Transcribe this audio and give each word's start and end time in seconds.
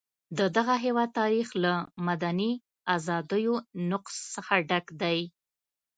د 0.37 0.39
دغه 0.57 0.75
هېواد 0.85 1.09
تاریخ 1.21 1.47
له 1.63 1.73
مدني 2.07 2.51
ازادیو 2.95 3.53
نقض 3.89 4.15
څخه 4.35 4.53
ډک 4.69 4.85
دی. 5.01 5.19